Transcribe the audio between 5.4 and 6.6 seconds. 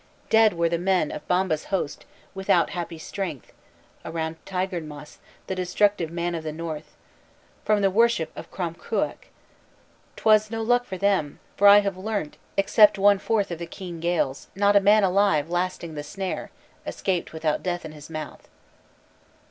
the destructive man of the